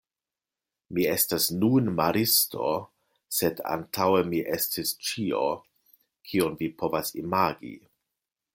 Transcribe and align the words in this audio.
Mi 0.97 1.03
estas 1.15 1.49
nun 1.63 1.91
maristo, 1.99 2.71
sed 3.41 3.61
antaŭe 3.75 4.23
mi 4.31 4.41
estis 4.55 4.95
ĉio, 5.11 5.43
kion 6.31 6.61
vi 6.63 6.75
povas 6.81 7.17
imagi. 7.27 7.77